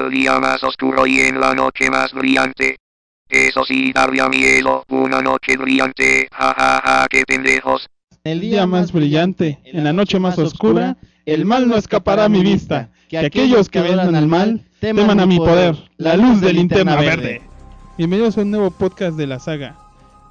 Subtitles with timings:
[0.00, 2.76] el día más oscuro y en la noche más brillante.
[3.28, 7.88] Eso sí daría miedo, una noche brillante, ja ja ja, qué pendejos.
[8.24, 12.42] El día más brillante, en la noche más oscura, el mal no escapará a mi
[12.42, 12.90] vista.
[13.08, 17.42] Que aquellos que adoran al mal teman a mi poder, la luz de linterna verde.
[17.96, 19.76] Bienvenidos a un nuevo podcast de la saga,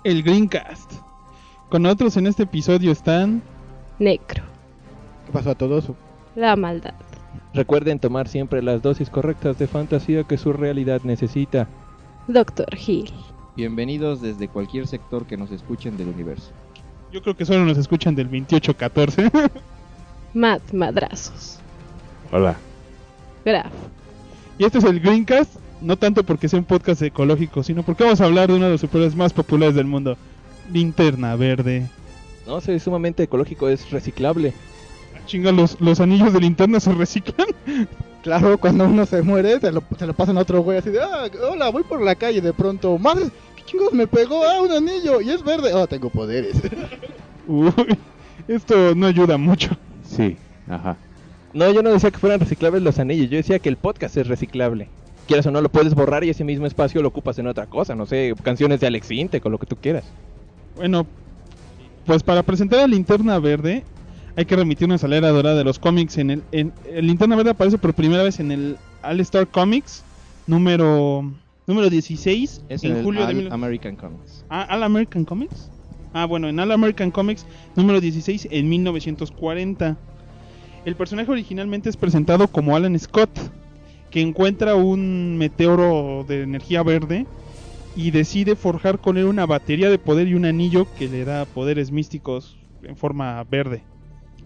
[0.04, 0.94] el Greencast.
[1.70, 3.42] Con nosotros en este episodio están
[4.00, 4.44] Necro,
[5.26, 5.86] ¿Qué pasó a todos?
[6.36, 6.94] la maldad.
[7.54, 11.68] Recuerden tomar siempre las dosis correctas de fantasía que su realidad necesita.
[12.28, 13.12] Doctor Hill.
[13.56, 16.52] Bienvenidos desde cualquier sector que nos escuchen del universo.
[17.12, 19.32] Yo creo que solo nos escuchan del 2814.
[20.36, 21.60] Mad Madrazos.
[22.32, 22.56] Hola.
[23.44, 23.72] Graf.
[24.60, 28.22] y este es el Greencast, no tanto porque sea un podcast ecológico, sino porque vamos
[28.22, 30.18] a hablar de uno de los superhéroes más populares del mundo,
[30.72, 31.90] Linterna Verde.
[32.46, 34.54] No sé, es sumamente ecológico, es reciclable.
[35.30, 37.48] Chinga, los, los anillos de linterna se reciclan.
[38.24, 41.00] Claro, cuando uno se muere, se lo, se lo pasan a otro güey así de,
[41.00, 44.44] ah, hola, voy por la calle de pronto, madre, ¿qué chingos me pegó?
[44.44, 46.56] Ah, un anillo, y es verde, oh, tengo poderes.
[47.48, 47.72] Uy,
[48.48, 49.70] esto no ayuda mucho.
[50.04, 50.36] Sí,
[50.68, 50.98] ajá.
[51.54, 54.28] No, yo no decía que fueran reciclables los anillos, yo decía que el podcast es
[54.28, 54.90] reciclable.
[55.28, 57.94] Quieras o no, lo puedes borrar y ese mismo espacio lo ocupas en otra cosa,
[57.94, 60.06] no sé, canciones de Alex Intec o lo que tú quieras.
[60.76, 61.06] Bueno,
[62.08, 63.84] pues para presentar a Linterna Verde
[64.40, 66.18] hay que remitirnos a la era dorada de los cómics.
[66.18, 70.02] En el, en, el Linterna Verde aparece por primera vez en el All Star Comics
[70.48, 71.30] número
[71.68, 74.46] número 16 Es en el julio de All mil- American Comics.
[74.50, 75.70] Ah, All American Comics.
[76.14, 77.46] Ah, bueno, en All American Comics
[77.76, 79.98] número 16 en 1940.
[80.86, 83.30] El personaje originalmente es presentado como Alan Scott,
[84.10, 87.26] que encuentra un meteoro de energía verde
[87.94, 91.44] y decide forjar con él una batería de poder y un anillo que le da
[91.44, 93.84] poderes místicos en forma verde.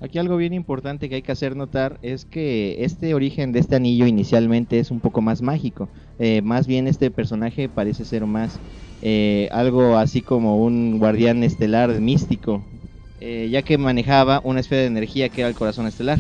[0.04, 3.78] Aquí algo bien importante que hay que hacer notar es que este origen de este
[3.78, 5.90] anillo inicialmente es un poco más mágico.
[6.20, 8.60] Eh, más bien este personaje parece ser más
[9.00, 12.68] eh, algo así como un guardián estelar místico,
[13.22, 16.20] eh, ya que manejaba una esfera de energía que era el corazón estelar.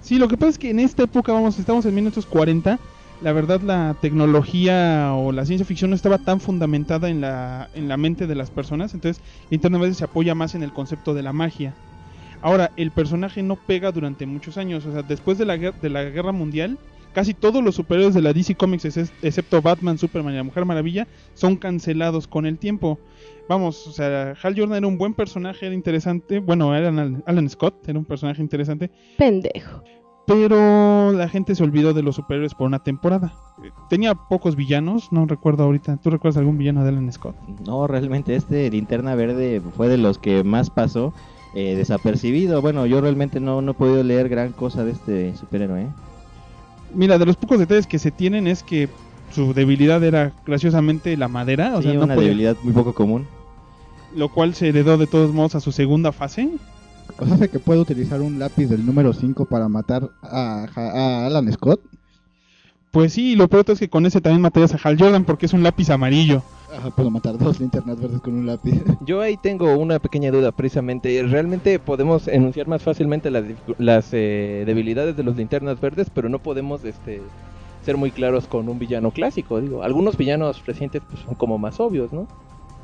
[0.00, 2.80] Sí, lo que pasa es que en esta época, vamos, estamos en 1940,
[3.20, 7.86] la verdad la tecnología o la ciencia ficción no estaba tan fundamentada en la, en
[7.86, 11.22] la mente de las personas, entonces Linterna Verde se apoya más en el concepto de
[11.22, 11.76] la magia.
[12.44, 16.04] Ahora, el personaje no pega durante muchos años, o sea, después de la, de la
[16.04, 16.78] Guerra Mundial,
[17.14, 20.64] casi todos los superhéroes de la DC Comics, ex- excepto Batman, Superman y la Mujer
[20.64, 22.98] Maravilla, son cancelados con el tiempo.
[23.48, 26.88] Vamos, o sea, Hal Jordan era un buen personaje, era interesante, bueno, era
[27.26, 29.82] Alan, Scott, era un personaje interesante, Pendejo.
[30.26, 33.34] pero la gente se olvidó de los superhéroes por una temporada.
[33.88, 35.98] Tenía pocos villanos, no recuerdo ahorita.
[35.98, 37.36] ¿Tú recuerdas algún villano de Alan Scott?
[37.66, 41.12] No, realmente este linterna verde fue de los que más pasó
[41.54, 42.60] eh, desapercibido.
[42.62, 45.82] Bueno, yo realmente no, no he podido leer gran cosa de este superhéroe.
[45.82, 45.88] ¿eh?
[46.94, 48.88] Mira, de los pocos detalles que se tienen es que
[49.32, 52.92] su debilidad era graciosamente la madera, o Sí, sea, no una podía- debilidad muy poco
[52.94, 53.26] común.
[54.14, 56.50] lo cual se heredó de todos modos a su segunda fase.
[57.18, 61.52] O sea, que puede utilizar un lápiz del número 5 para matar a, a Alan
[61.52, 61.80] Scott.
[62.90, 65.52] Pues sí, lo peor es que con ese también matarías a Hal Jordan porque es
[65.52, 66.42] un lápiz amarillo.
[66.72, 68.72] Ajá, puedo matar dos linternas verdes con un lápiz.
[69.04, 71.22] Yo ahí tengo una pequeña duda precisamente.
[71.22, 73.44] Realmente podemos enunciar más fácilmente las,
[73.78, 77.20] las eh, debilidades de los linternas verdes, pero no podemos este,
[77.84, 79.60] ser muy claros con un villano clásico.
[79.60, 82.26] Digo, algunos villanos recientes pues, son como más obvios, ¿no?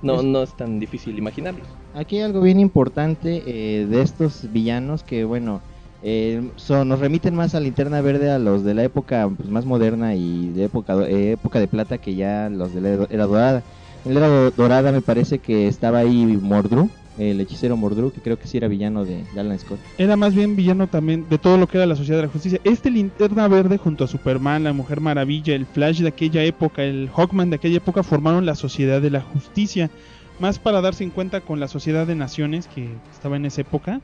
[0.02, 1.66] No, Es- no es tan difícil imaginarlos.
[1.94, 5.60] Aquí hay algo bien importante eh, de estos villanos que, bueno,
[6.02, 9.64] eh, son, nos remiten más a Linterna Verde a los de la época pues, más
[9.66, 13.62] moderna y de época, eh, época de plata que ya los de la era- dorada.
[14.04, 16.88] En la era do- dorada me parece que estaba ahí Mordru,
[17.18, 19.78] el hechicero Mordru, que creo que sí era villano de, de Alan Scott.
[19.98, 22.60] Era más bien villano también de todo lo que era la Sociedad de la Justicia.
[22.64, 27.10] Este Linterna Verde junto a Superman, la Mujer Maravilla, el Flash de aquella época, el
[27.14, 29.90] Hawkman de aquella época formaron la Sociedad de la Justicia.
[30.38, 34.00] Más para darse en cuenta con la Sociedad de Naciones que estaba en esa época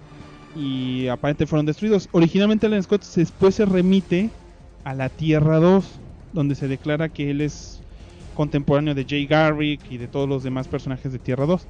[0.57, 2.09] y aparentemente fueron destruidos.
[2.13, 4.31] Originalmente Alan Scott después se remite
[4.85, 5.85] a la Tierra 2,
[6.33, 7.81] donde se declara que él es
[8.35, 11.67] contemporáneo de Jay Garrick y de todos los demás personajes de Tierra 2.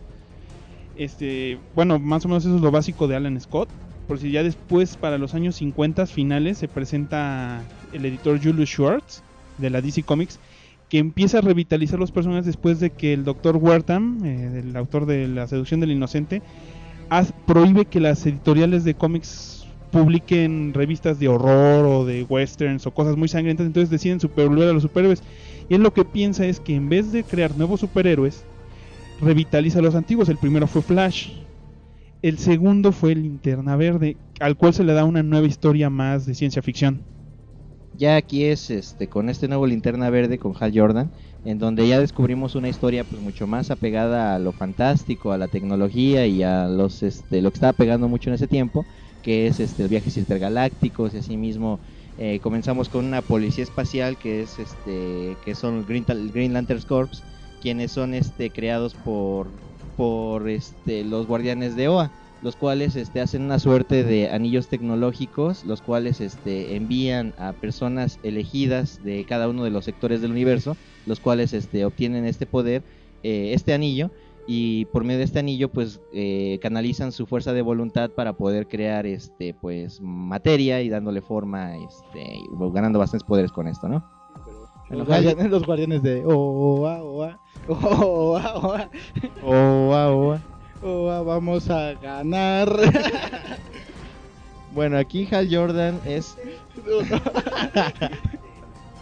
[0.96, 3.69] Este, bueno, más o menos eso es lo básico de Alan Scott.
[4.06, 7.62] Por si ya después, para los años 50 finales, se presenta
[7.93, 9.22] el editor Julius Schwartz
[9.58, 10.38] de la DC Comics,
[10.88, 13.56] que empieza a revitalizar los personajes después de que el Dr.
[13.56, 16.43] Wertham, eh, el autor de La seducción del inocente,
[17.47, 23.17] prohíbe que las editoriales de cómics publiquen revistas de horror o de westerns o cosas
[23.17, 25.23] muy sangrientas, entonces deciden supervolver a los superhéroes.
[25.69, 28.44] Y él lo que piensa es que en vez de crear nuevos superhéroes,
[29.20, 30.29] revitaliza a los antiguos.
[30.29, 31.31] El primero fue Flash.
[32.23, 36.35] El segundo fue Linterna Verde, al cual se le da una nueva historia más de
[36.35, 37.02] ciencia ficción.
[37.96, 41.12] Ya aquí es este con este nuevo linterna verde con Hal Jordan,
[41.44, 45.48] en donde ya descubrimos una historia pues mucho más apegada a lo fantástico, a la
[45.48, 48.87] tecnología y a los este lo que estaba pegando mucho en ese tiempo,
[49.22, 51.81] que es este viajes intergalácticos y asimismo
[52.16, 57.25] eh, comenzamos con una policía espacial que es este que son Green, Green Corps,
[57.60, 59.54] quienes son este creados por
[59.94, 62.12] por este los guardianes de Oa
[62.43, 68.19] los cuales este, hacen una suerte de anillos tecnológicos, los cuales este, envían a personas
[68.23, 72.83] elegidas de cada uno de los sectores del universo, los cuales este, obtienen este poder,
[73.23, 74.11] eh, este anillo,
[74.47, 78.69] y por medio de este anillo pues eh, canalizan su fuerza de voluntad para poder
[78.69, 82.38] crear este pues materia y dándole forma este
[82.73, 84.09] ganando bastantes poderes con esto no
[84.88, 86.23] Los, guardianes, los guardianes de
[90.87, 92.69] Oa, vamos a ganar.
[94.73, 96.37] bueno aquí Hal Jordan es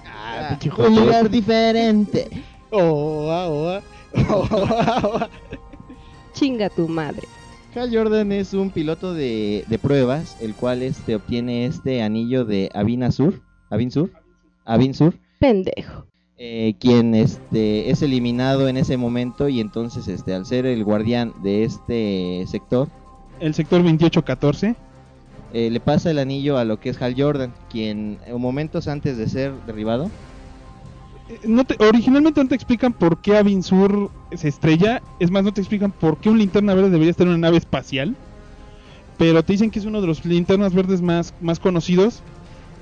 [0.06, 2.28] Ah, pinche un lugar diferente
[2.70, 3.82] Oa, Oa,
[4.30, 5.30] Oa, Oa.
[6.32, 7.28] Chinga tu madre.
[7.74, 12.70] Hal Jordan es un piloto de, de pruebas, el cual este obtiene este anillo de
[12.72, 14.10] Avinsur, Avinsur,
[14.64, 16.06] Avinsur, Pendejo.
[16.38, 21.32] Eh, quien este es eliminado en ese momento y entonces este al ser el guardián
[21.42, 22.88] de este sector
[23.40, 24.74] El sector 2814.
[25.52, 29.16] eh, le pasa el anillo a lo que es Hal Jordan, quien eh, momentos antes
[29.16, 30.10] de ser derribado
[31.28, 35.00] Eh, No te- originalmente no te explican por qué Avinsur se estrella.
[35.20, 37.56] Es más, no te explican por qué un linterna verde debería estar en una nave
[37.58, 38.14] espacial.
[39.16, 42.20] Pero te dicen que es uno de los linternas verdes más, más conocidos.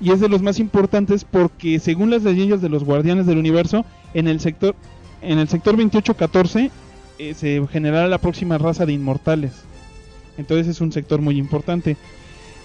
[0.03, 3.85] Y es de los más importantes porque según las leyendas de los guardianes del universo,
[4.13, 4.75] en el sector,
[5.21, 6.71] en el sector 2814
[7.19, 9.63] eh, se generará la próxima raza de inmortales.
[10.37, 11.95] Entonces es un sector muy importante.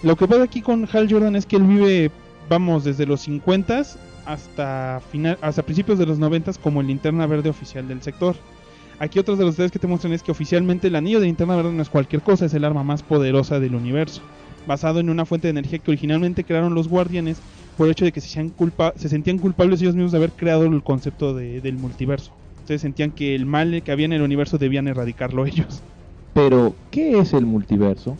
[0.03, 2.11] Lo que pasa aquí con Hal Jordan es que él vive,
[2.49, 3.85] vamos, desde los 50
[4.27, 8.35] hasta final, hasta principios de los 90 como el linterna verde oficial del sector.
[8.99, 11.55] Aquí otros de los detalles que te muestran es que oficialmente el anillo de linterna
[11.55, 14.23] verde no es cualquier cosa, es el arma más poderosa del universo,
[14.69, 17.43] basado en una fuente de energía que originalmente crearon los guardianes
[17.77, 20.31] por el hecho de que se, sean culpa- se sentían culpables ellos mismos de haber
[20.33, 22.33] creado el concepto de- del multiverso.
[22.53, 25.83] Entonces sentían que el mal que había en el universo debían erradicarlo ellos.
[26.35, 28.17] Pero, ¿qué es el multiverso?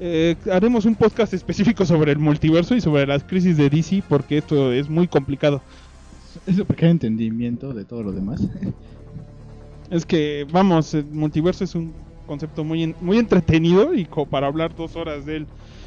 [0.00, 4.38] Eh, haremos un podcast específico sobre el multiverso y sobre las crisis de DC porque
[4.38, 5.62] esto es muy complicado.
[6.46, 8.42] Eso porque hay entendimiento de todo lo demás.
[9.90, 11.92] Es que, vamos, el multiverso es un
[12.26, 15.46] concepto muy, muy entretenido y para hablar dos horas de él.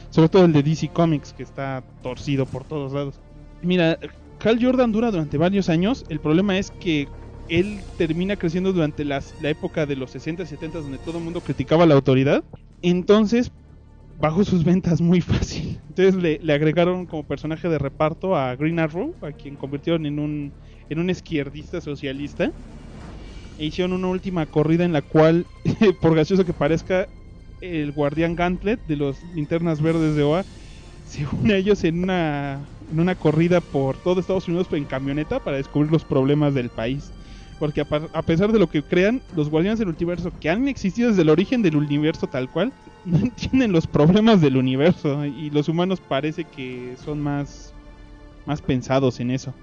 [0.10, 3.20] Sobre todo el de DC Comics, que está torcido por todos lados.
[3.62, 4.00] Mira,
[4.44, 6.06] Hal Jordan dura durante varios años.
[6.10, 7.08] El problema es que
[7.50, 11.24] él termina creciendo durante las, la época de los 60 y 70 donde todo el
[11.24, 12.44] mundo criticaba la autoridad.
[12.82, 13.52] Entonces,
[14.20, 15.80] bajó sus ventas muy fácil.
[15.90, 20.20] Entonces le, le agregaron como personaje de reparto a Green Arrow, a quien convirtieron en
[20.20, 20.54] un,
[20.90, 22.52] en un izquierdista socialista
[23.58, 25.46] e hicieron una última corrida en la cual,
[26.02, 27.08] por gracioso que parezca,
[27.62, 30.44] el guardián Gauntlet de los linternas verdes de OA
[31.06, 35.40] se une a ellos en una, en una corrida por todo Estados Unidos en camioneta
[35.40, 37.12] para descubrir los problemas del país.
[37.60, 41.22] Porque a, pesar de lo que crean, los guardianes del universo que han existido desde
[41.22, 42.74] el origen del universo tal cual,
[43.06, 47.74] no entienden los problemas del universo y los humanos parece que son más,
[48.46, 49.54] más pensados en eso.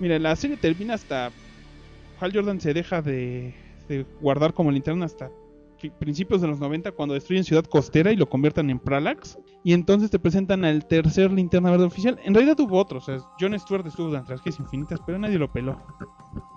[0.00, 1.30] Mira, la serie termina hasta
[2.24, 3.54] Hal Jordan se deja de,
[3.88, 5.30] de guardar como linterna hasta
[5.90, 9.38] principios de los 90 cuando destruyen Ciudad Costera y lo conviertan en Pralax.
[9.62, 12.18] Y entonces te presentan al tercer linterna verde oficial.
[12.24, 13.02] En realidad hubo otros.
[13.02, 15.78] o sea, John Stewart estuvo durante las crisis infinitas, pero nadie lo peló.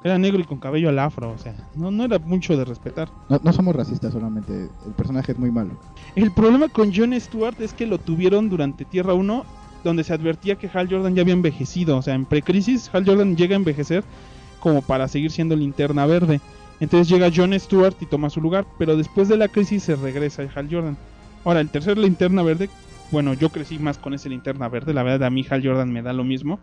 [0.03, 1.31] Era negro y con cabello al afro.
[1.31, 3.09] O sea, no, no era mucho de respetar.
[3.29, 5.77] No, no somos racistas, solamente el personaje es muy malo.
[6.15, 9.45] El problema con John Stewart es que lo tuvieron durante Tierra 1,
[9.83, 11.97] donde se advertía que Hal Jordan ya había envejecido.
[11.97, 14.03] O sea, en precrisis, Hal Jordan llega a envejecer
[14.59, 16.41] como para seguir siendo linterna verde.
[16.79, 20.43] Entonces llega John Stewart y toma su lugar, pero después de la crisis se regresa
[20.43, 20.97] a Hal Jordan.
[21.43, 22.69] Ahora, el tercer linterna verde,
[23.11, 26.01] bueno, yo crecí más con ese linterna verde, la verdad a mí Hal Jordan me
[26.01, 26.59] da lo mismo.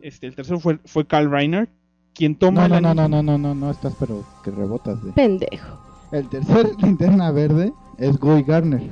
[0.00, 1.68] Este, el tercero fue, fue Carl Reiner,
[2.14, 5.12] quien toma No, no, no, no, no, no, no, estás pero que rebotas de...
[5.12, 5.78] Pendejo.
[6.10, 8.82] El tercer linterna verde es Guy Garner.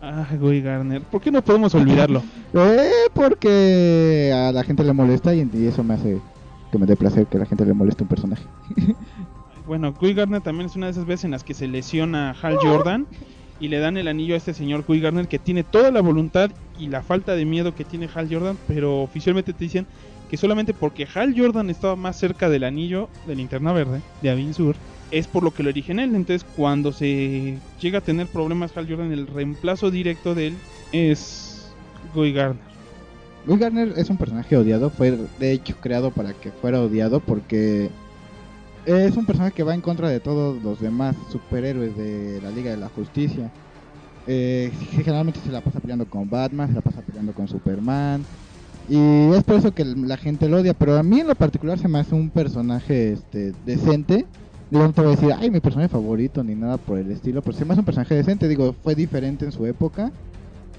[0.00, 2.22] Ah, Guy Garner, ¿por qué no podemos olvidarlo?
[2.54, 6.18] Eh, porque a la gente le molesta y, y eso me hace
[6.70, 8.44] que me dé placer que la gente le moleste un personaje.
[9.66, 12.32] Bueno, Guy Garner también es una de esas veces en las que se lesiona a
[12.32, 13.06] Hal Jordan
[13.60, 16.50] y le dan el anillo a este señor Guy Garner que tiene toda la voluntad
[16.78, 19.86] y la falta de miedo que tiene Hal Jordan, pero oficialmente te dicen
[20.30, 24.54] que solamente porque Hal Jordan estaba más cerca del anillo de linterna verde de Avin
[24.54, 24.74] Sur
[25.10, 26.14] es por lo que lo eligen él.
[26.14, 30.56] Entonces, cuando se llega a tener problemas Hal Jordan, el reemplazo directo de él
[30.92, 31.70] es
[32.14, 32.67] Guy Garner.
[33.46, 37.90] Guy Garner es un personaje odiado, fue de hecho creado para que fuera odiado porque
[38.84, 42.70] es un personaje que va en contra de todos los demás superhéroes de la Liga
[42.70, 43.50] de la Justicia.
[44.26, 48.24] Eh, generalmente se la pasa peleando con Batman, se la pasa peleando con Superman.
[48.88, 50.74] Y es por eso que la gente lo odia.
[50.74, 54.24] Pero a mí en lo particular se me hace un personaje este, decente.
[54.70, 57.42] Digo, no te voy a decir, ay, mi personaje favorito ni nada por el estilo.
[57.42, 58.48] Pero se me hace un personaje decente.
[58.48, 60.10] Digo, fue diferente en su época.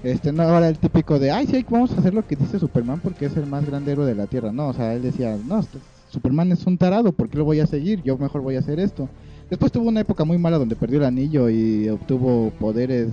[0.02, 3.00] Este, no ahora el típico de, ay, sí, vamos a hacer lo que dice Superman
[3.00, 4.50] porque es el más grande héroe de la Tierra.
[4.50, 5.78] No, o sea, él decía, no, este-
[6.08, 8.02] Superman es un tarado, ¿por qué lo voy a seguir?
[8.02, 9.08] Yo mejor voy a hacer esto.
[9.48, 13.08] Después tuvo una época muy mala donde perdió el anillo y obtuvo poderes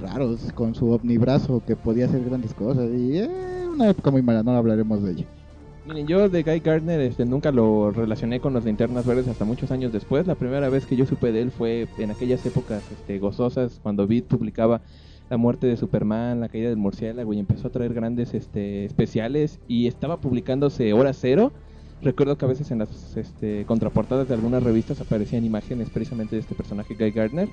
[0.00, 2.90] raros con su omnibrazo que podía hacer grandes cosas.
[2.90, 3.28] Y eh,
[3.72, 5.24] una época muy mala, no hablaremos de ella.
[5.86, 9.70] Miren, yo de Guy Gardner este, nunca lo relacioné con las linternas verdes hasta muchos
[9.70, 10.26] años después.
[10.26, 14.06] La primera vez que yo supe de él fue en aquellas épocas este, gozosas, cuando
[14.06, 14.80] Beat publicaba
[15.30, 19.60] la muerte de Superman, la caída del murciélago y empezó a traer grandes este, especiales
[19.68, 21.52] y estaba publicándose hora cero.
[22.02, 26.40] Recuerdo que a veces en las este, contraportadas de algunas revistas aparecían imágenes precisamente de
[26.40, 27.48] este personaje Guy Gardner,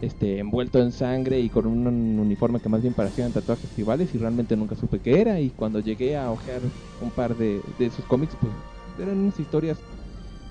[0.00, 4.18] este, envuelto en sangre y con un uniforme que más bien parecían tatuajes tribales y
[4.18, 6.60] realmente nunca supe qué era y cuando llegué a ojear
[7.00, 8.52] un par de, de sus cómics pues
[8.98, 9.78] eran unas historias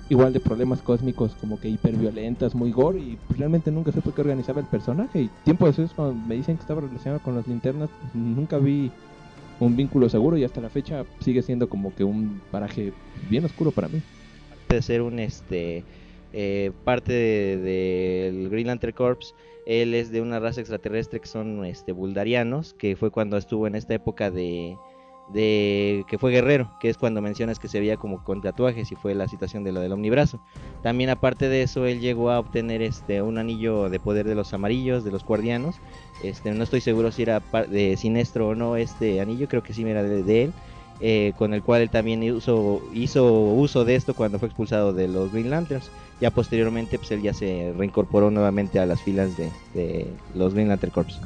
[0.08, 4.20] igual de problemas cósmicos como que hiperviolentas, muy gore y pues, realmente nunca supe qué
[4.20, 7.88] organizaba el personaje y tiempo después cuando me dicen que estaba relacionado con las linternas
[8.00, 8.90] pues, nunca vi
[9.60, 12.92] un vínculo seguro y hasta la fecha sigue siendo como que un paraje
[13.30, 14.02] bien oscuro para mí.
[14.68, 15.84] de ser un este
[16.32, 19.34] eh, parte del de, del Green Lantern Corps
[19.66, 23.74] él es de una raza extraterrestre que son este buldarianos que fue cuando estuvo en
[23.74, 24.76] esta época de
[25.28, 28.94] de que fue guerrero que es cuando mencionas que se veía como con tatuajes y
[28.94, 30.38] fue la situación de lo del omnibrazo
[30.82, 34.52] también aparte de eso él llegó a obtener este un anillo de poder de los
[34.52, 35.76] amarillos de los guardianos
[36.22, 39.82] este no estoy seguro si era de siniestro o no este anillo creo que sí
[39.82, 40.52] era de, él
[41.00, 45.08] eh, con el cual él también hizo, hizo uso de esto cuando fue expulsado de
[45.08, 45.90] los Green Lanterns.
[46.20, 50.68] Ya posteriormente, pues él ya se reincorporó nuevamente a las filas de, de los Green
[50.68, 51.20] Lantern Corps.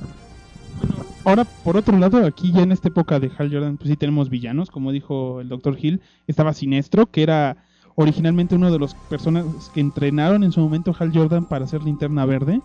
[1.25, 4.31] Ahora, por otro lado, aquí ya en esta época de Hal Jordan, pues sí tenemos
[4.31, 5.77] villanos, como dijo el Dr.
[5.79, 7.59] Hill, estaba Sinestro, que era
[7.97, 9.45] originalmente uno de los personas
[9.75, 12.63] que entrenaron en su momento Hal Jordan para hacer linterna verde.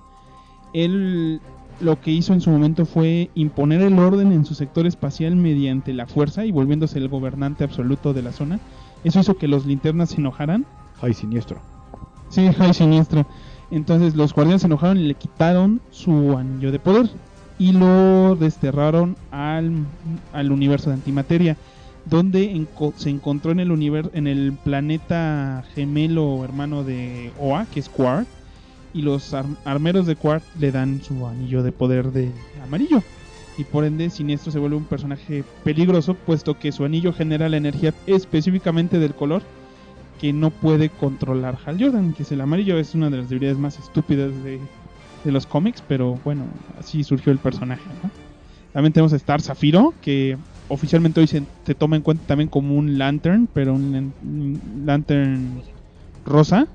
[0.73, 1.41] Él
[1.79, 5.91] lo que hizo en su momento fue imponer el orden en su sector espacial mediante
[5.91, 8.59] la fuerza y volviéndose el gobernante absoluto de la zona.
[9.03, 10.65] Eso hizo que los linternas se enojaran.
[11.01, 11.59] Ay, siniestro.
[12.29, 13.25] Sí, Hal Siniestro.
[13.71, 17.09] Entonces los guardianes se enojaron y le quitaron su anillo de poder
[17.63, 19.85] y lo desterraron al,
[20.33, 21.55] al universo de antimateria,
[22.03, 22.65] donde
[22.97, 28.27] se encontró en el universo en el planeta gemelo hermano de Oa, que es Quark,
[28.93, 33.01] y los ar- armeros de Quark le dan su anillo de poder de amarillo.
[33.57, 37.57] Y por ende, Siniestro se vuelve un personaje peligroso, puesto que su anillo genera la
[37.57, 39.41] energía específicamente del color
[40.19, 43.57] que no puede controlar Hal Jordan, que es el amarillo, es una de las debilidades
[43.59, 44.59] más estúpidas de,
[45.23, 47.89] de los cómics, pero bueno, así surgió el personaje.
[48.01, 48.11] ¿no?
[48.73, 50.37] También tenemos a Star Zafiro, que
[50.67, 54.85] oficialmente hoy se, se toma en cuenta también como un Lantern, pero un, lan- un
[54.85, 55.61] Lantern
[56.25, 56.67] rosa.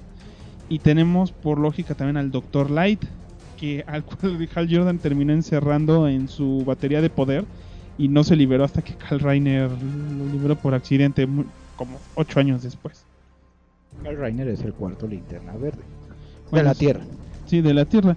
[0.69, 3.02] Y tenemos por lógica también al Doctor Light,
[3.57, 7.45] que al cual Hal Jordan terminó encerrando en su batería de poder
[7.97, 12.38] y no se liberó hasta que Carl Reiner lo liberó por accidente, mu- como ocho
[12.38, 13.05] años después.
[14.05, 15.83] Carl Reiner es el cuarto linterna verde.
[16.50, 16.75] Bueno, de la.
[16.75, 17.05] Tierra.
[17.47, 18.17] Sí, de la Tierra.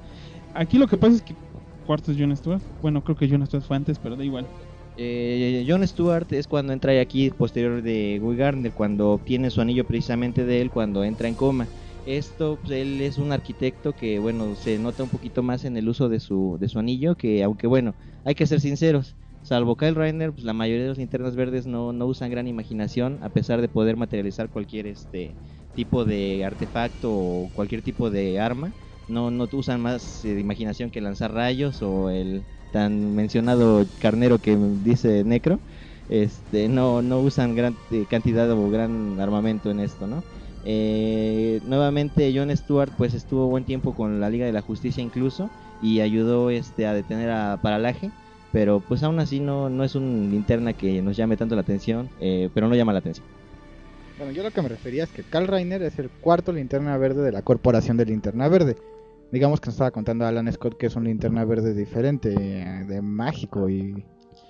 [0.53, 1.38] Aquí lo que pasa es que
[1.84, 2.63] cuarto es John Stewart.
[2.81, 4.50] Bueno, creo que John Stewart fue antes, pero da igual.
[4.98, 9.86] Eh, John Stewart es cuando entra aquí posterior de Guy Gardner, cuando obtiene su anillo
[9.86, 11.72] precisamente de él, cuando entra en coma.
[12.03, 15.88] Esto, pues, él es un arquitecto que, bueno, se nota un poquito más en el
[15.88, 19.96] uso de su, de su anillo, que aunque, bueno, hay que ser sinceros, salvo Kyle
[19.96, 23.62] Reiner, pues la mayoría de los linternas verdes no, no usan gran imaginación, a pesar
[23.62, 25.38] de poder materializar cualquier este
[25.74, 28.75] tipo de artefacto o cualquier tipo de arma,
[29.12, 34.58] no, no usan más eh, imaginación que lanzar rayos o el tan mencionado carnero que
[34.84, 35.60] dice Necro,
[36.10, 40.24] este, no, no usan gran eh, cantidad o gran armamento en esto, ¿no?
[40.63, 45.50] Eh, nuevamente John Stewart pues estuvo buen tiempo con la Liga de la Justicia incluso
[45.82, 48.12] y ayudó este a detener a Paralaje,
[48.51, 52.10] pero pues aún así no, no es un linterna que nos llame tanto la atención,
[52.20, 53.25] eh, pero no llama la atención.
[54.18, 57.24] Bueno, yo lo que me refería es que Carl Reiner es el cuarto linterna verde
[57.24, 58.75] de la corporación de linterna verde.
[59.31, 63.69] Digamos que nos estaba contando Alan Scott que es un linterna verde diferente, de mágico
[63.69, 64.05] y,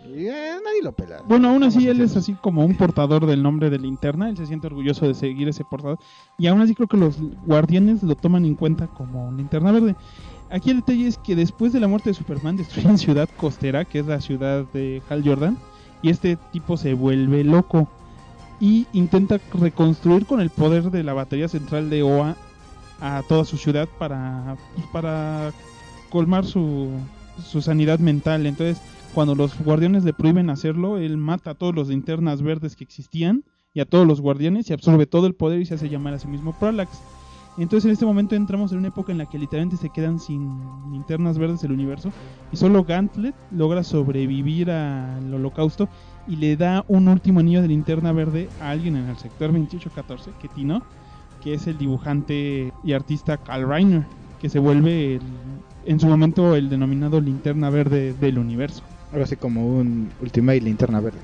[0.08, 1.22] y, eh, nadie lo pela.
[1.28, 4.30] Bueno, aún así él es así como un portador del nombre de linterna.
[4.30, 6.00] Él se siente orgulloso de seguir ese portador.
[6.38, 9.96] Y aún así creo que los guardianes lo toman en cuenta como linterna verde.
[10.50, 14.00] Aquí el detalle es que después de la muerte de Superman destruyen Ciudad Costera, que
[14.00, 15.58] es la ciudad de Hal Jordan.
[16.02, 17.88] y este tipo se vuelve loco
[18.60, 22.36] y intenta reconstruir con el poder de la batería central de OA
[23.02, 25.52] a toda su ciudad para, pues, para
[26.10, 26.90] colmar su,
[27.46, 28.46] su sanidad mental.
[28.46, 28.82] Entonces,
[29.14, 33.44] cuando los guardianes le prohíben hacerlo, él mata a todos los linternas verdes que existían
[33.74, 36.20] y a todos los guardianes y absorbe todo el poder y se hace llamar a
[36.20, 37.02] sí mismo Parallax.
[37.58, 40.58] Entonces en este momento entramos en una época en la que literalmente se quedan sin
[40.92, 42.12] linternas verdes el universo
[42.52, 45.90] y solo Gantlet logra sobrevivir al holocausto
[46.28, 50.32] y le da un último anillo de linterna verde a alguien en el sector 2814,
[50.40, 50.82] que Tino,
[51.42, 54.04] que es el dibujante y artista Carl Reiner,
[54.40, 55.22] que se vuelve el-
[55.86, 58.84] en su momento el denominado linterna verde del universo.
[59.12, 61.18] Algo así como un Ultimate Linterna Verde.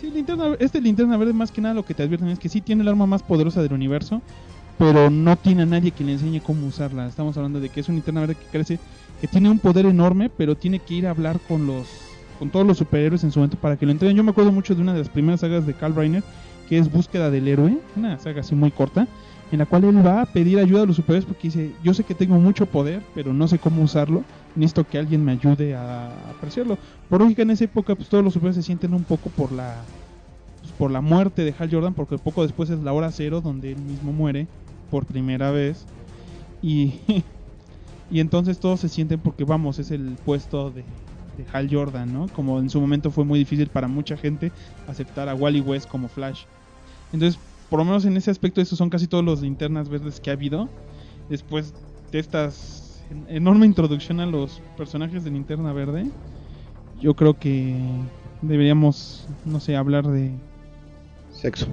[0.00, 2.60] Sí, linterna, este linterna verde más que nada lo que te advierten es que sí
[2.60, 4.22] tiene el arma más poderosa del universo,
[4.78, 7.06] pero no tiene a nadie que le enseñe cómo usarla.
[7.06, 8.78] Estamos hablando de que es un linterna verde que crece,
[9.20, 11.86] que tiene un poder enorme, pero tiene que ir a hablar con los
[12.38, 14.16] con todos los superhéroes en su momento para que lo entreguen.
[14.16, 16.22] Yo me acuerdo mucho de una de las primeras sagas de Carl Reiner,
[16.70, 19.06] que es Búsqueda del Héroe, una saga así muy corta,
[19.52, 22.04] en la cual él va a pedir ayuda a los superhéroes porque dice, yo sé
[22.04, 24.22] que tengo mucho poder, pero no sé cómo usarlo,
[24.54, 26.78] necesito que alguien me ayude a apreciarlo.
[27.08, 29.82] Por lógica, en esa época, pues todos los superhéroes se sienten un poco por la
[30.60, 33.72] pues, por la muerte de Hal Jordan, porque poco después es la hora cero donde
[33.72, 34.46] él mismo muere
[34.90, 35.84] por primera vez.
[36.62, 37.00] Y,
[38.10, 40.82] y entonces todos se sienten porque vamos, es el puesto de,
[41.36, 42.28] de Hal Jordan, ¿no?
[42.28, 44.52] Como en su momento fue muy difícil para mucha gente
[44.86, 46.44] aceptar a Wally West como Flash.
[47.12, 47.40] Entonces,
[47.70, 50.34] por lo menos en ese aspecto, esos son casi todos los linternas verdes que ha
[50.34, 50.68] habido.
[51.28, 51.72] Después
[52.10, 56.06] de estas en- enorme introducción a los personajes de Linterna Verde,
[57.00, 57.76] yo creo que
[58.42, 60.30] deberíamos, no sé, hablar de...
[61.32, 61.66] Sexo.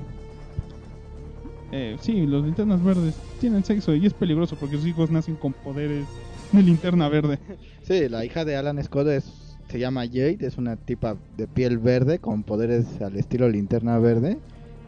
[1.72, 5.52] Eh, sí, los linternas verdes tienen sexo y es peligroso porque sus hijos nacen con
[5.54, 6.06] poderes
[6.52, 7.40] de linterna verde.
[7.82, 11.78] Sí, la hija de Alan Scott es, se llama Jade, es una tipa de piel
[11.78, 14.38] verde con poderes al estilo linterna verde.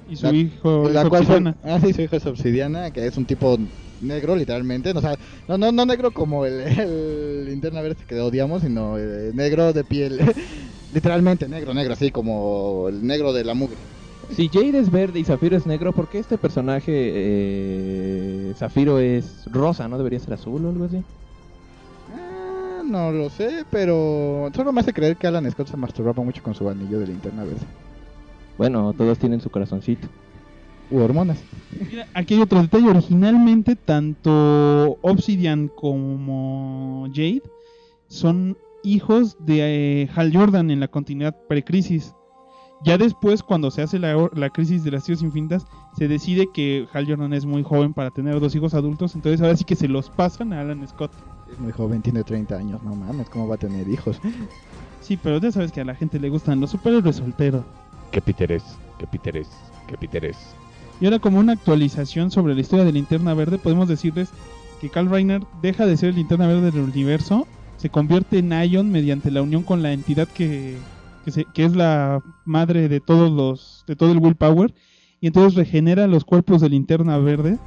[0.09, 1.57] Y su La- hijo la es cual fue, obsidiana.
[1.63, 3.57] ah, sí, su hijo es obsidiana, que es un tipo
[3.99, 5.15] negro literalmente, no, o sea,
[5.47, 9.83] no, no, no negro como el, el linterna verde que odiamos, sino eh, negro de
[9.83, 10.19] piel,
[10.89, 13.87] literalmente negro, negro, así como el negro de la mugre.
[14.29, 19.43] Si Jade es verde y Zafiro es negro, ¿por qué este personaje eh, Zafiro es
[19.47, 19.87] rosa?
[19.87, 21.05] ¿No debería ser azul o algo así?
[22.07, 26.41] Ah, no lo sé, pero solo me hace creer que Alan Scott se masturbaba mucho
[26.41, 27.67] con su anillo de linterna verde.
[28.59, 30.09] Bueno, todos tienen su corazoncito.
[30.91, 31.41] U hormonas.
[31.89, 32.89] Mira, aquí hay otro detalle.
[32.89, 37.41] Originalmente, tanto Obsidian como Jade
[38.09, 42.13] son hijos de eh, Hal Jordan en la continuidad precrisis.
[42.83, 45.65] Ya después, cuando se hace la, la crisis de las tíos infinitas,
[45.97, 49.15] se decide que Hal Jordan es muy joven para tener dos hijos adultos.
[49.15, 51.13] Entonces, ahora sí que se los pasan a Alan Scott.
[51.49, 54.19] Es muy joven, tiene 30 años, no mames, ¿cómo va a tener hijos?
[54.99, 57.63] Sí, pero ya sabes que a la gente le gustan los superhéroes solteros.
[58.11, 58.61] ¿Qué Peter?
[58.97, 59.45] ¿Qué Peter?
[59.87, 60.35] ¿Qué Peter?
[60.99, 64.29] Y ahora como una actualización sobre la historia de Linterna Verde, podemos decirles
[64.81, 68.91] que Carl Reiner deja de ser el Linterna Verde del universo, se convierte en Ion
[68.91, 70.77] mediante la unión con la entidad que,
[71.53, 74.73] que, es la madre de todos los de todo el Willpower
[75.21, 77.57] y entonces regenera los cuerpos de Linterna Verde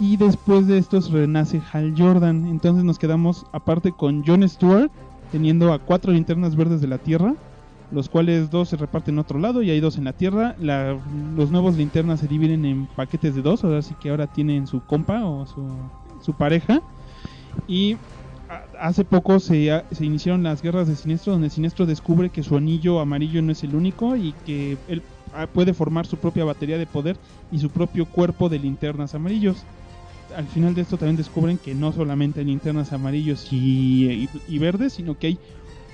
[0.00, 2.46] y después de estos renace Hal Jordan.
[2.46, 4.90] Entonces nos quedamos aparte con John Stewart
[5.32, 7.34] teniendo a cuatro linternas verdes de la Tierra
[7.94, 10.56] los cuales dos se reparten en otro lado y hay dos en la Tierra.
[10.58, 14.80] Los nuevos linternas se dividen en paquetes de dos, ahora sí que ahora tienen su
[14.80, 16.82] compa o su, pareja.
[17.66, 17.96] Y
[18.78, 23.40] hace poco se iniciaron las guerras de Sinestro, donde Sinestro descubre que su anillo amarillo
[23.42, 25.02] no es el único y que él
[25.32, 27.16] ah, puede formar su propia batería de poder
[27.50, 29.64] y su propio cuerpo de linternas amarillos.
[30.36, 34.58] Al final de esto también descubren que no solamente hay linternas amarillos y, y- y
[34.58, 35.38] verdes, sino que hay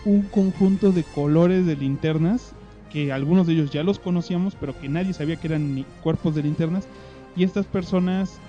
[0.04, 2.56] un conjunto de colores de linternas
[2.88, 6.34] que algunos de ellos ya los conocíamos, pero que nadie sabía que eran ni- cuerpos
[6.34, 6.88] de linternas.
[7.34, 8.42] Y estas personas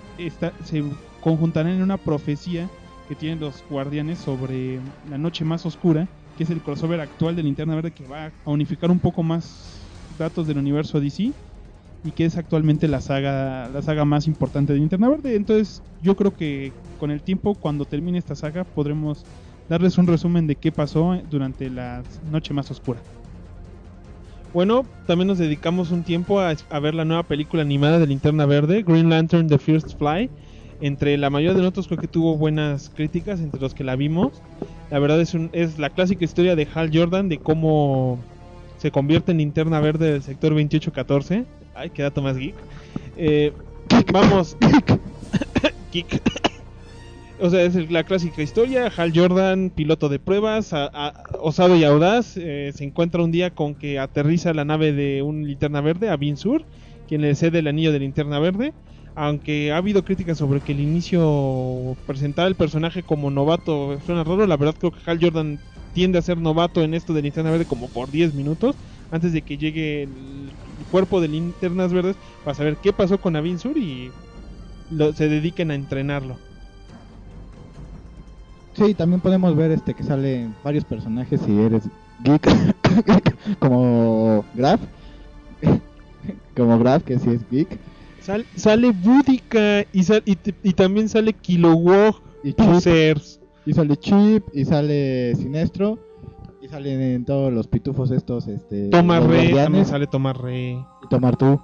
[0.63, 0.83] se
[1.19, 2.71] conjuntarán en una profecía
[3.05, 7.43] que tienen los guardianes sobre la noche más oscura, que es el crossover actual de
[7.43, 11.35] Linterna Verde que va a unificar un poco más datos del universo DC
[12.03, 15.35] y que es actualmente la saga la saga más importante de Linterna Verde.
[15.35, 19.27] Entonces, yo creo que con el tiempo cuando termine esta saga podremos
[19.69, 22.99] darles un resumen de qué pasó durante la noche más oscura.
[24.53, 28.83] Bueno, también nos dedicamos un tiempo a, ver la nueva película animada de Linterna Verde,
[28.83, 30.29] Green Lantern The First Fly.
[30.81, 34.41] Entre la mayoría de nosotros creo que tuvo buenas críticas entre los que la vimos.
[34.89, 38.19] La verdad es, un- es la clásica historia de Hal Jordan de cómo
[38.77, 41.45] se convierte en linterna verde del sector 2814.
[41.75, 42.55] Ay, qué dato más geek.
[43.15, 43.53] Eh,
[44.11, 44.57] vamos.
[45.93, 46.21] Geek.
[47.41, 48.91] O sea, es la clásica historia.
[48.95, 50.71] Hal Jordan, piloto de pruebas,
[51.39, 55.47] osado y audaz, eh, se encuentra un día con que aterriza la nave de un
[55.47, 56.67] linterna verde, a Bin Sur,
[57.07, 58.73] quien le cede el anillo de linterna verde.
[59.15, 64.45] Aunque ha habido críticas sobre que el inicio presentaba el personaje como novato suena raro,
[64.45, 65.59] la verdad creo que Hal Jordan
[65.93, 68.77] tiende a ser novato en esto de linterna verde como por 10 minutos
[69.09, 70.53] antes de que llegue el
[70.89, 74.13] cuerpo de linternas verdes para saber qué pasó con Avin Sur y
[74.89, 76.39] lo- se dediquen a entrenarlo.
[78.85, 81.83] Sí, también podemos ver este que salen varios personajes si eres
[82.23, 82.47] geek
[83.59, 84.81] como Graf
[86.55, 87.79] como Graf que sí es geek
[88.19, 93.39] Sal- sale Boudica y, sal- y, también sale Kilowog y Pusers.
[93.65, 95.97] y sale Chip y sale Sinestro
[96.61, 100.71] y salen en todos los pitufos estos este Tomar Re, también sale Tomar Re.
[100.73, 101.59] y Tomar tú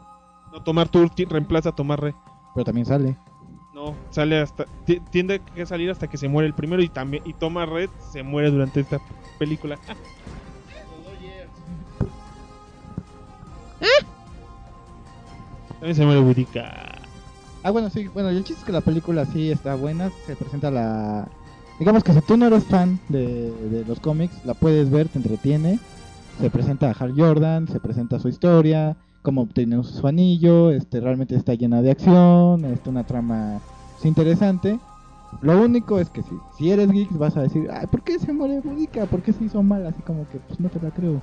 [0.52, 2.16] No, Tomar ti- reemplaza a Tomar Re.
[2.56, 3.18] pero también sale
[3.78, 4.66] No, sale hasta.
[4.88, 7.22] ti- Tiende que salir hasta que se muere el primero y también.
[7.28, 9.00] Y Tomar Red se muere durante esta
[9.38, 9.78] película.
[15.80, 17.02] También se muere Boudica.
[17.64, 20.36] Ah, bueno, sí, bueno, y el chiste es que la película sí está buena, se
[20.36, 21.28] presenta la...
[21.80, 25.20] Digamos que si tú no eres fan de, de los cómics, la puedes ver, te
[25.20, 25.80] entretiene,
[26.42, 28.96] se presenta a Hal Jordan, se presenta su historia,
[29.28, 33.60] cómo obtiene su anillo, este realmente está llena de acción, este, una trama
[33.96, 34.80] pues, interesante.
[35.42, 38.32] Lo único es que si, si eres geek vas a decir, ay, ¿por qué se
[38.32, 39.06] muere Boudica?
[39.06, 39.86] ¿Por qué se hizo mal?
[39.86, 41.22] Así como que, pues no te la creo.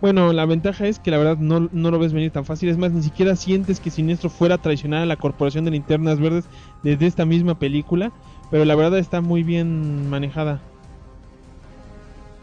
[0.00, 2.70] Bueno, la ventaja es que la verdad no, no lo ves venir tan fácil.
[2.70, 6.20] Es más, ni siquiera sientes que Siniestro fuera a traicionar a la Corporación de Linternas
[6.20, 6.46] Verdes
[6.82, 8.12] desde esta misma película.
[8.50, 10.62] Pero la verdad está muy bien manejada.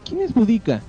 [0.04, 0.82] ¿Quién es Budica?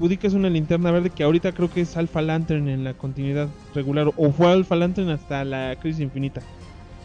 [0.00, 3.48] Boudica es una linterna verde que ahorita creo que es Alpha Lantern en la continuidad
[3.74, 4.10] regular.
[4.16, 6.40] O fue Alpha Lantern hasta la Crisis Infinita.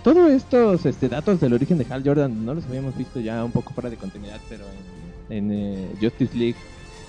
[0.01, 3.51] Todos estos este, datos del origen de Hal Jordan no los habíamos visto ya un
[3.51, 4.63] poco fuera de continuidad, pero
[5.29, 6.55] en, en, eh, Justice League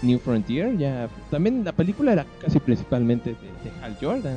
[0.07, 4.37] New Frontier ya también la película era casi principalmente de, Hal Jordan.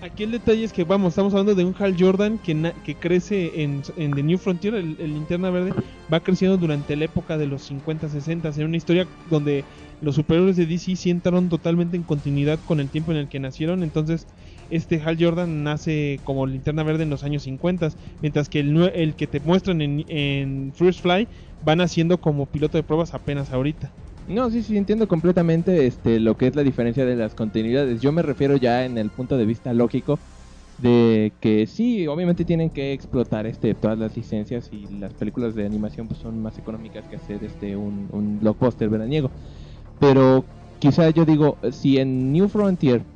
[0.00, 3.62] Aquí el detalle es que, vamos, estamos hablando de un Hal Jordan que, que crece
[3.62, 5.72] en, en The New Frontier, el, el linterna verde,
[6.12, 9.64] va creciendo durante la época de los 50, 60, en una historia donde
[10.00, 13.40] los superhéroes de DC sí entraron totalmente en continuidad con el tiempo en el que
[13.40, 14.26] nacieron, entonces
[14.70, 19.14] este Hal Jordan nace como linterna verde en los años 50, mientras que el, el
[19.14, 21.26] que te muestran en, en First Fly
[21.66, 23.90] va naciendo como piloto de pruebas apenas ahorita.
[24.28, 28.02] No, sí, sí, entiendo completamente este, lo que es la diferencia de las continuidades.
[28.02, 30.22] Yo me refiero ya en el punto de vista lógico
[30.76, 35.64] de que sí, obviamente tienen que explotar este todas las licencias y las películas de
[35.66, 39.32] animación pues, son más económicas que hacer este un, un blockbuster veraniego.
[39.98, 43.06] Pero quizá yo digo, si en New Frontier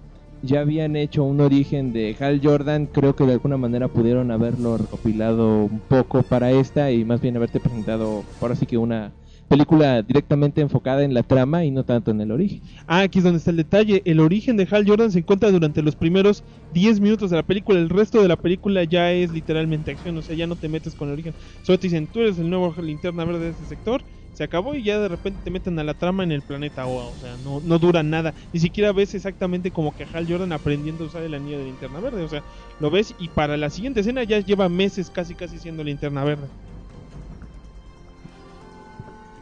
[0.40, 4.78] ya habían hecho un origen de Hal Jordan, creo que de alguna manera pudieron haberlo
[4.78, 9.16] recopilado un poco para esta y más bien haberte presentado ahora sí que una
[9.52, 12.62] película directamente enfocada en la trama y no tanto en el origen.
[12.86, 14.00] Ah, aquí es donde está el detalle.
[14.06, 17.78] El origen de Hal Jordan se encuentra durante los primeros 10 minutos de la película.
[17.78, 20.16] El resto de la película ya es literalmente acción.
[20.16, 21.34] O sea, ya no te metes con el origen.
[21.60, 24.02] Solo te dicen, tú eres el nuevo linterna verde de este sector.
[24.32, 27.08] Se acabó y ya de repente te meten a la trama en el planeta Oa.
[27.08, 28.32] O sea, no, no dura nada.
[28.54, 32.00] Ni siquiera ves exactamente como que Hal Jordan aprendiendo a usar el anillo de linterna
[32.00, 32.22] verde.
[32.22, 32.42] O sea,
[32.78, 36.48] lo ves y para la siguiente escena ya lleva meses casi casi siendo linterna verde.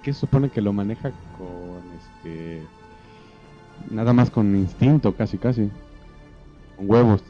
[0.03, 2.63] Que se supone que lo maneja con este
[3.91, 5.71] nada más con instinto casi casi
[6.77, 7.23] con huevos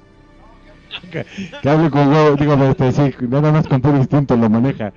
[1.10, 1.24] que,
[1.62, 4.92] que hable con huevos digo este, sí, nada más con puro instinto lo maneja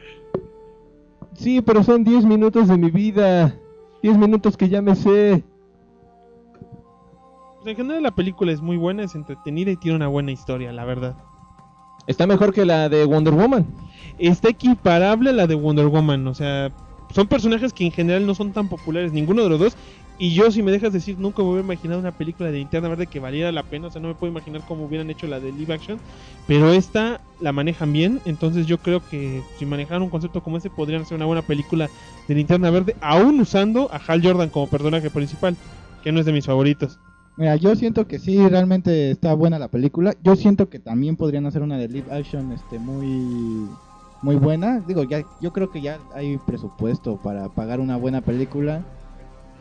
[1.36, 3.56] Sí, pero son 10 minutos de mi vida.
[4.02, 5.44] 10 minutos que ya me sé.
[7.58, 10.72] Pues en general la película es muy buena, es entretenida y tiene una buena historia,
[10.72, 11.16] la verdad.
[12.08, 13.66] Está mejor que la de Wonder Woman.
[14.20, 16.28] está equiparable a la de Wonder Woman.
[16.28, 16.72] O sea,
[17.14, 19.78] son personajes que en general no son tan populares, ninguno de los dos.
[20.20, 23.08] Y yo, si me dejas decir, nunca me hubiera imaginado una película de Linterna Verde
[23.08, 23.88] que valiera la pena.
[23.88, 26.00] O sea, no me puedo imaginar cómo hubieran hecho la de live action.
[26.48, 28.20] Pero esta la manejan bien.
[28.26, 31.90] Entonces, yo creo que si manejaran un concepto como este, podrían hacer una buena película
[32.28, 35.56] de Linterna Verde, aún usando a Hal Jordan como personaje principal,
[36.04, 37.00] que no es de mis favoritos.
[37.36, 40.16] Mira, yo siento que sí, realmente está buena la película.
[40.24, 43.68] Yo siento que también podrían hacer una de live action este muy
[44.24, 44.82] muy buena.
[44.88, 48.82] Digo, ya yo creo que ya hay presupuesto para pagar una buena película.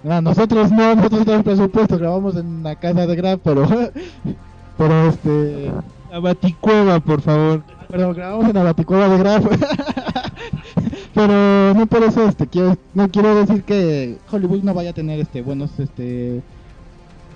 [0.03, 3.67] No, nosotros no, nosotros no tenemos presupuesto, grabamos en la casa de Grab, pero
[4.79, 5.71] pero este
[6.11, 7.63] La Baticueva, por favor.
[7.89, 9.45] pero grabamos en la baticueva de Graf.
[11.15, 15.21] pero no por eso este quiero no quiero decir que Hollywood no vaya a tener
[15.21, 16.43] este buenos este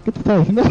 [0.06, 0.62] ¿Qué te estaba diciendo?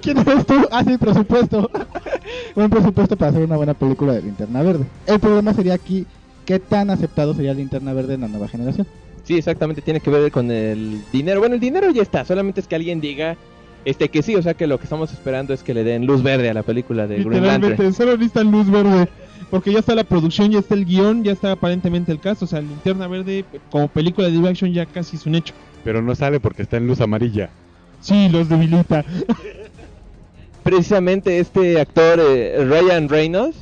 [0.00, 0.54] ¿Quién eres tú?
[0.70, 1.70] Ah, sí, presupuesto.
[2.54, 4.86] Buen presupuesto para hacer una buena película de Linterna Verde.
[5.06, 6.06] El problema sería aquí
[6.46, 8.86] qué tan aceptado sería Linterna Verde en la nueva generación.
[9.24, 11.40] Sí, exactamente, tiene que ver con el dinero.
[11.40, 13.36] Bueno, el dinero ya está, solamente es que alguien diga
[13.84, 16.22] este que sí, o sea que lo que estamos esperando es que le den luz
[16.22, 17.92] verde a la película de Green Lantern.
[17.92, 19.06] solo necesitan luz verde.
[19.50, 22.46] Porque ya está la producción, ya está el guion, ya está aparentemente el caso.
[22.46, 25.54] O sea, Linterna Verde como película de live action ya casi es un hecho.
[25.84, 27.50] Pero no sale porque está en luz amarilla.
[28.00, 29.04] Sí, los debilita.
[30.62, 33.56] Precisamente este actor eh, Ryan Reynolds,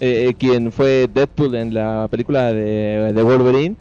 [0.00, 3.76] eh, eh, quien fue Deadpool en la película de, de Wolverine,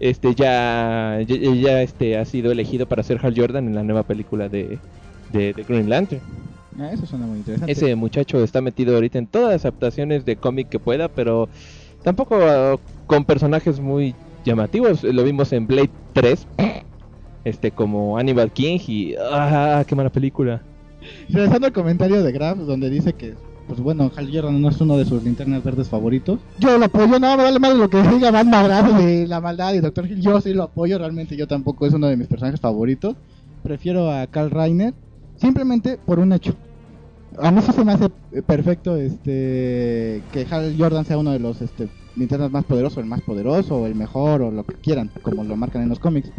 [0.00, 4.02] este ya, ya, ya, este ha sido elegido para ser Hal Jordan en la nueva
[4.02, 4.78] película de,
[5.32, 6.20] de, de Green Lantern.
[6.78, 7.72] Ah, eso suena muy interesante.
[7.72, 11.48] Ese muchacho está metido ahorita en todas las adaptaciones de cómic que pueda, pero
[12.02, 12.76] tampoco ah,
[13.06, 15.02] con personajes muy llamativos.
[15.02, 16.46] Lo vimos en Blade 3,
[17.44, 20.62] este como Hannibal King y ah, qué mala película.
[21.28, 23.34] Regresando al comentario de Graf, donde dice que,
[23.66, 26.40] pues bueno, Hal Jordan no es uno de sus linternas verdes favoritos.
[26.58, 29.74] Yo lo apoyo, no, me vale más lo que diga Batman Graf de la maldad
[29.74, 30.20] y Doctor Hill.
[30.20, 33.16] Yo sí lo apoyo, realmente yo tampoco es uno de mis personajes favoritos.
[33.62, 34.94] Prefiero a Carl Reiner,
[35.36, 36.54] simplemente por un hecho.
[37.40, 38.08] A mí sí se me hace
[38.46, 43.20] perfecto este que Hal Jordan sea uno de los este, linternas más poderosos, el más
[43.20, 46.30] poderoso, o el mejor, o lo que quieran, como lo marcan en los cómics.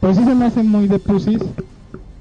[0.00, 1.40] Pero sí se me hace muy de pusis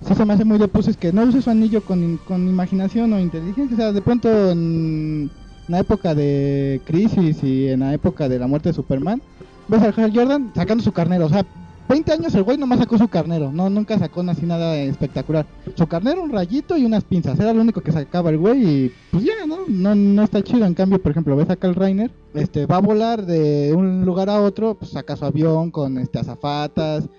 [0.08, 3.12] sí se me hace muy de pusis que no use su anillo con, con imaginación
[3.14, 3.76] o inteligencia.
[3.76, 5.30] O sea, de pronto en
[5.68, 9.22] la época de Crisis y en la época de la muerte de Superman,
[9.68, 11.26] ves a Hal Jordan sacando su carnero.
[11.26, 11.46] O sea,
[11.90, 13.52] 20 años el güey nomás sacó su carnero.
[13.52, 15.46] No, nunca sacó así nada espectacular.
[15.76, 17.40] Su carnero, un rayito y unas pinzas.
[17.40, 19.58] Era lo único que sacaba el güey y pues ya, ¿no?
[19.68, 20.66] No, no está chido.
[20.66, 24.30] En cambio, por ejemplo, ves a Carl Reiner, este, va a volar de un lugar
[24.30, 27.10] a otro, pues saca su avión con este azafatas,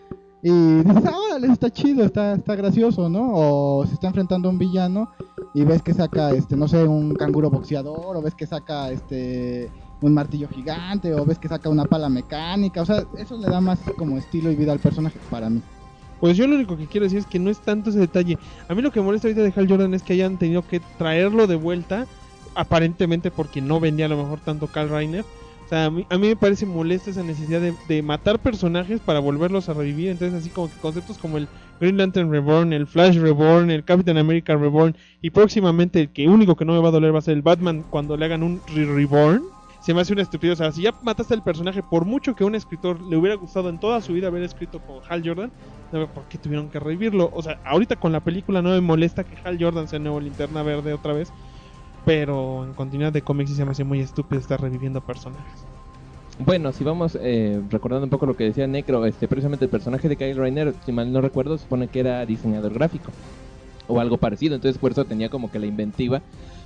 [0.42, 3.30] y dices, ah, órale, está chido, está, está gracioso, ¿no?
[3.32, 5.10] O se está enfrentando a un villano
[5.52, 9.70] y ves que saca, este, no sé, un canguro boxeador, o ves que saca, este,
[10.00, 13.60] un martillo gigante, o ves que saca una pala mecánica, o sea, eso le da
[13.60, 15.60] más como estilo y vida al personaje para mí.
[16.20, 18.38] Pues yo lo único que quiero decir es que no es tanto ese detalle.
[18.68, 21.46] A mí lo que molesta ahorita de Hal Jordan es que hayan tenido que traerlo
[21.46, 22.06] de vuelta,
[22.54, 25.24] aparentemente porque no vendía a lo mejor tanto Carl Reiner.
[25.70, 29.20] Sea, a mí, a mí me parece molesta esa necesidad de, de, matar personajes para
[29.20, 30.08] volverlos a revivir.
[30.08, 31.46] Entonces, así como que conceptos como el
[31.80, 36.56] Green Lantern Reborn, el Flash Reborn, el Captain America Reborn y próximamente el que único
[36.56, 38.60] que no me va a doler va a ser el Batman cuando le hagan un
[38.74, 39.44] re Reborn.
[39.80, 40.54] Se me hace una estupidez.
[40.54, 43.36] O sea, si ya mataste al personaje, por mucho que a un escritor le hubiera
[43.36, 45.52] gustado en toda su vida haber escrito con Hal Jordan,
[45.92, 47.30] no ¿por qué tuvieron que revivirlo?
[47.32, 50.64] O sea, ahorita con la película no me molesta que Hal Jordan sea nuevo linterna
[50.64, 51.32] verde otra vez.
[52.04, 55.64] Pero en continuidad de cómics sí se me hace muy estúpido estar reviviendo personajes.
[56.38, 60.08] Bueno, si vamos eh, recordando un poco lo que decía Necro, este, precisamente el personaje
[60.08, 63.12] de Kyle Reiner, si mal no recuerdo, supone que era diseñador gráfico
[63.86, 66.22] o algo parecido, entonces por eso tenía como que la inventiva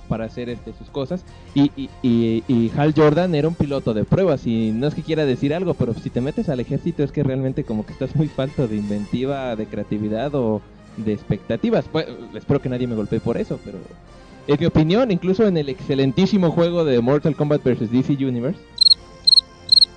[0.07, 1.25] para hacer este, sus cosas.
[1.53, 5.01] Y, y, y, y, Hal Jordan era un piloto de pruebas y no es que
[5.01, 8.15] quiera decir algo, pero si te metes al ejército es que realmente como que estás
[8.15, 10.61] muy falto de inventiva, de creatividad o
[10.97, 11.85] de expectativas.
[11.91, 13.79] Pues, espero que nadie me golpee por eso, pero
[14.47, 17.91] en mi opinión, incluso en el excelentísimo juego de Mortal Kombat vs.
[17.91, 18.59] DC Universe,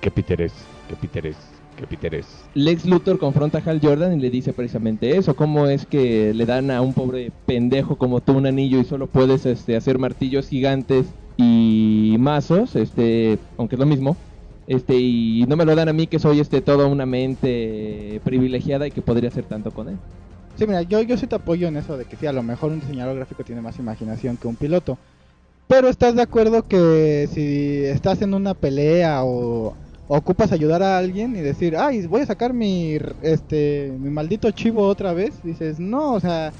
[0.01, 0.53] ¿Qué Peter es?
[0.87, 1.35] ¿Qué Peter es?
[1.75, 2.25] ¿Qué Peter es?
[2.53, 6.45] Lex Luthor confronta a Hal Jordan y le dice precisamente eso, cómo es que le
[6.45, 10.47] dan a un pobre pendejo como tú un anillo y solo puedes este, hacer martillos
[10.47, 11.07] gigantes
[11.37, 14.17] y mazos, este, aunque es lo mismo,
[14.67, 18.87] este, y no me lo dan a mí que soy este toda una mente privilegiada
[18.87, 19.97] y que podría hacer tanto con él.
[20.59, 22.73] Sí, mira, yo, yo sí te apoyo en eso de que sí, a lo mejor
[22.73, 24.97] un diseñador gráfico tiene más imaginación que un piloto.
[25.69, 29.73] Pero estás de acuerdo que si estás en una pelea o
[30.09, 34.85] ocupas ayudar a alguien y decir, ay, voy a sacar mi, este, mi maldito chivo
[34.85, 36.51] otra vez, dices, no, o sea,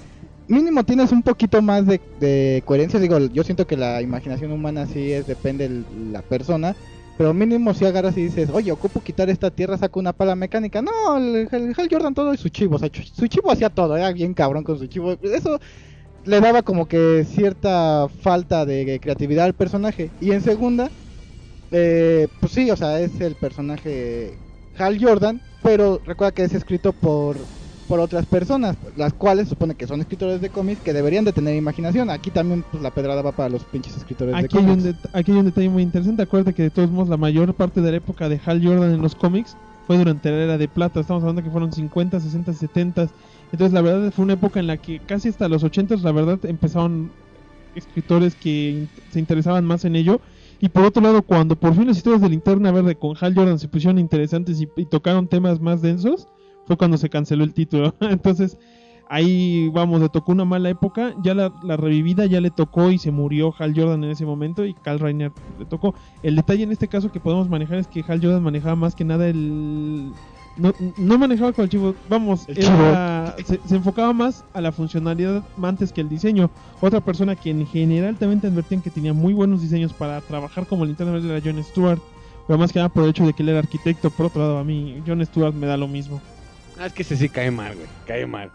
[0.48, 4.86] mínimo tienes un poquito más de, de coherencia, digo, yo siento que la imaginación humana
[4.86, 5.84] sí es, depende de
[6.14, 6.74] la persona,
[7.20, 10.82] pero mínimo si agarras y dices, oye, ocupo quitar esta tierra, saco una pala mecánica,
[10.82, 14.64] no, el, Hal Jordan todo y su chivo, su chivo hacía todo, era bien cabrón
[14.64, 15.60] con su chivo, eso
[16.24, 20.90] le daba como que cierta falta de creatividad al personaje, y en segunda,
[21.72, 24.40] eh, pues sí, o sea, es el personaje
[24.78, 27.36] Hal Jordan, pero recuerda que es escrito por
[27.90, 31.56] por otras personas, las cuales supone que son escritores de cómics que deberían de tener
[31.56, 32.12] imaginación.
[32.12, 34.86] Aquí también pues la pedrada va para los pinches escritores aquí de cómics.
[34.86, 36.22] Hay un aquí hay un detalle muy interesante.
[36.22, 39.02] Acuérdate que de todos modos la mayor parte de la época de Hal Jordan en
[39.02, 41.00] los cómics fue durante la era de plata.
[41.00, 43.10] Estamos hablando que fueron 50, 60, 70.
[43.52, 46.38] Entonces la verdad fue una época en la que casi hasta los 80 la verdad
[46.44, 47.10] empezaron
[47.74, 50.22] escritores que se interesaban más en ello.
[50.60, 53.58] Y por otro lado, cuando por fin las historias de Linterna Verde con Hal Jordan
[53.58, 56.28] se pusieron interesantes y, y tocaron temas más densos,
[56.70, 57.96] fue cuando se canceló el título.
[58.00, 58.56] Entonces,
[59.10, 63.00] ahí vamos, le tocó una mala época, ya la, la revivida ya le tocó y
[63.00, 65.96] se murió Hal Jordan en ese momento y Carl Reiner le tocó.
[66.22, 69.04] El detalle en este caso que podemos manejar es que Hal Jordan manejaba más que
[69.04, 70.12] nada el...
[70.58, 74.72] No, no manejaba con el chivo, vamos, El era- se, se enfocaba más a la
[74.72, 76.52] funcionalidad antes que el diseño.
[76.82, 80.68] Otra persona que en general también te advertían que tenía muy buenos diseños para trabajar
[80.68, 82.00] como linterna verde era John Stewart.
[82.46, 84.10] Pero más que nada por el hecho de que él era arquitecto.
[84.10, 86.20] Por otro lado, a mí John Stewart me da lo mismo.
[86.80, 87.88] Ah, es que ese sí cae mal, güey.
[88.08, 88.52] Cae mal.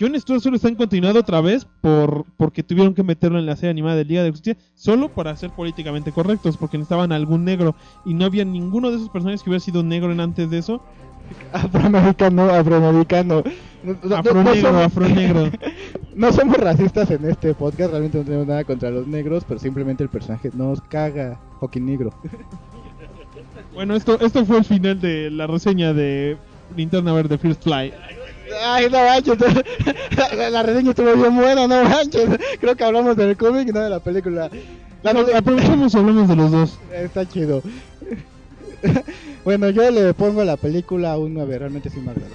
[0.00, 3.54] John Stewart solo está en continuado otra vez por porque tuvieron que meterlo en la
[3.54, 7.76] serie animada de Liga de Justicia solo para ser políticamente correctos, porque necesitaban algún negro
[8.04, 10.82] y no había ninguno de esos personajes que hubiera sido negro en antes de eso.
[11.52, 13.44] Afroamericano, afroamericano.
[13.84, 15.50] No, no- no- Afro no negro, somos- afro negro.
[16.14, 20.02] No somos racistas en este podcast, realmente no tenemos nada contra los negros, pero simplemente
[20.02, 22.10] el personaje nos caga, fucking negro.
[23.72, 26.36] Bueno, esto esto fue el final de la reseña de
[26.76, 27.92] Linterna Verde First Fly.
[28.64, 29.38] Ay, no manches,
[30.36, 32.28] la, la reseña estuvo bien buena, no manches.
[32.60, 34.50] Creo que hablamos del cómic y no de la película.
[35.02, 36.78] La peli- aprovechamos y hablamos de los dos.
[36.92, 37.62] Está chido.
[39.44, 42.34] bueno, yo le pongo a la película un 9, realmente sí me agradó.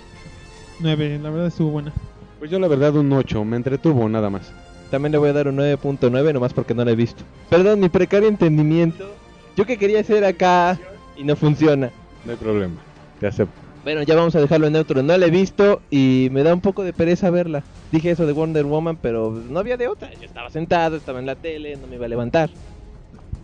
[0.80, 1.94] 9, la verdad estuvo buena.
[2.40, 4.52] Pues yo la verdad un 8, me entretuvo nada más.
[4.92, 7.24] También le voy a dar un 9.9 nomás porque no la he visto.
[7.50, 9.10] Perdón, mi precario entendimiento.
[9.56, 10.80] Yo que quería hacer acá
[11.18, 11.92] y no funciona.
[12.26, 12.76] No hay problema.
[13.20, 13.60] Te acepto.
[13.88, 15.02] Bueno, ya vamos a dejarlo en neutro.
[15.02, 17.64] No la he visto y me da un poco de pereza verla.
[17.90, 20.14] Dije eso de Wonder Woman, pero no había de otra.
[20.16, 22.50] Yo estaba sentado, estaba en la tele, no me iba a levantar.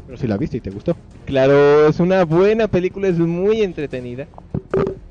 [0.05, 0.97] Pero si la viste y te gustó.
[1.25, 4.27] Claro, es una buena película, es muy entretenida.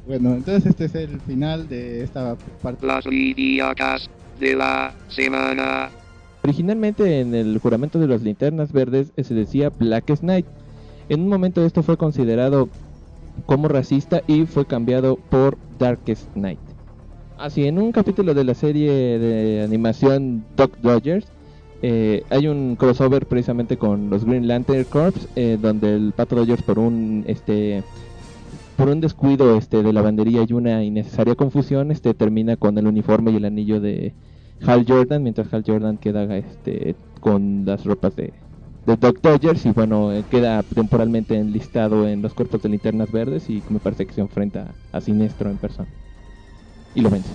[0.06, 2.86] Bueno, entonces este es el final de esta parte.
[2.86, 5.88] Las Lidiacas de la semana.
[6.44, 10.44] Originalmente en el juramento de las linternas verdes se decía Blackest Night.
[11.08, 12.68] En un momento esto fue considerado
[13.46, 16.58] como racista y fue cambiado por Darkest Night.
[17.38, 21.26] Así, en un capítulo de la serie de animación Doc Dodgers,
[21.82, 26.62] eh, hay un crossover precisamente con los Green Lantern Corps, eh, donde el Pato Dodgers
[26.62, 27.82] por un este
[28.76, 33.32] por un descuido este de lavandería y una innecesaria confusión, este termina con el uniforme
[33.32, 34.14] y el anillo de
[34.64, 38.32] Hal Jordan, mientras Hal Jordan queda este con las ropas de,
[38.86, 43.48] de Doc Dodgers y bueno, eh, queda temporalmente enlistado en los cuerpos de linternas verdes
[43.48, 45.88] y me parece que se enfrenta a Sinestro en persona.
[46.94, 47.30] Y lo vence.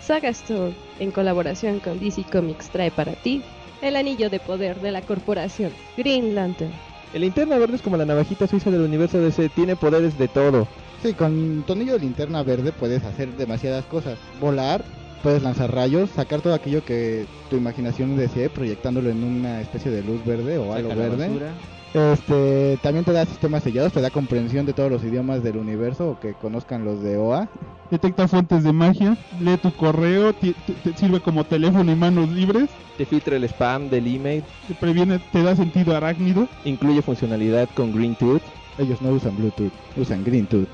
[0.00, 3.42] Saga Store, en colaboración con DC Comics, trae para ti
[3.82, 6.72] el anillo de poder de la corporación Green Lantern.
[7.12, 10.66] El linterna verde es como la navajita suiza del universo DC, tiene poderes de todo.
[11.02, 14.18] Sí, con tu anillo de linterna verde puedes hacer demasiadas cosas.
[14.40, 14.84] Volar,
[15.24, 20.02] puedes lanzar rayos, sacar todo aquello que tu imaginación desee, proyectándolo en una especie de
[20.02, 21.26] luz verde o algo verde.
[21.28, 21.52] basura.
[21.94, 26.10] Este, también te da sistemas sellados, te da comprensión de todos los idiomas del universo
[26.10, 27.48] o que conozcan los de OA.
[27.90, 32.68] Detecta fuentes de magia, lee tu correo, te, te sirve como teléfono y manos libres,
[32.98, 36.48] Te filtra el spam del email, te previene, te da sentido arácnido.
[36.64, 38.42] incluye funcionalidad con Green Tooth
[38.78, 40.68] Ellos no usan Bluetooth, usan Green Tooth.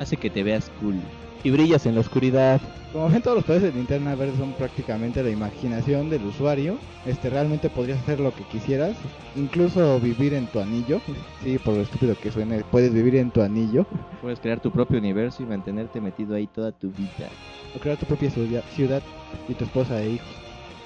[0.00, 0.96] Hace que te veas cool.
[1.44, 2.60] y brillas en la oscuridad.
[2.92, 6.76] Como ven, todos los poderes de linterna verde son prácticamente la imaginación del usuario.
[7.06, 8.94] Este, realmente podrías hacer lo que quisieras,
[9.34, 11.00] incluso vivir en tu anillo.
[11.42, 13.86] Sí, por lo estúpido que suene, puedes vivir en tu anillo
[14.20, 17.30] Puedes crear tu propio universo y mantenerte metido ahí toda tu vida.
[17.74, 19.02] o crear tu propia ciudad,
[19.48, 20.28] y tu esposa e hijos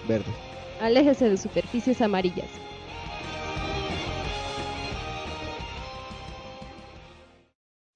[0.08, 0.34] verdes.
[0.80, 2.48] Aléjese de superficies amarillas.